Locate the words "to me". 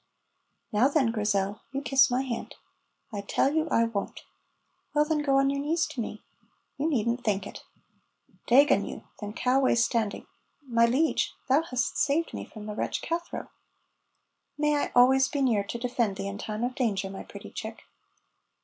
5.91-6.23